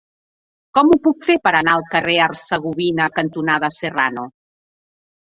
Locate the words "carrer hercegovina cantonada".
1.93-3.73